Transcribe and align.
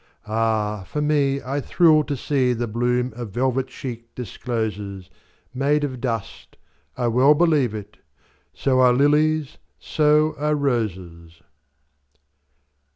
Ah, 0.25 0.83
for 0.87 0.99
me, 0.99 1.43
I 1.43 1.61
thrill 1.61 2.03
to 2.05 2.15
seeThe 2.15 2.65
bloom 2.71 3.13
a 3.15 3.23
velvet 3.23 3.67
cheek 3.67 4.15
discloses, 4.15 5.11
Made 5.53 5.83
of 5.83 6.01
dust—I 6.01 7.07
well 7.07 7.35
believe 7.35 7.75
it! 7.75 7.97
So 8.51 8.79
are 8.79 8.93
lilies, 8.93 9.59
so 9.79 10.35
are 10.39 10.55
roses! 10.55 11.43